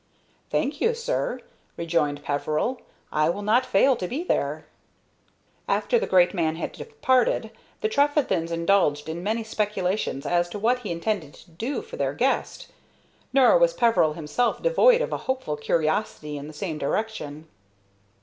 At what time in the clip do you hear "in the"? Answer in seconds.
16.35-16.51